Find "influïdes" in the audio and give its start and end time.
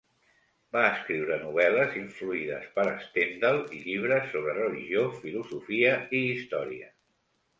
1.99-2.63